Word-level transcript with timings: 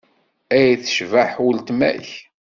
Ay 0.55 0.71
tecbeḥ 0.83 1.31
uletma-k! 1.45 2.07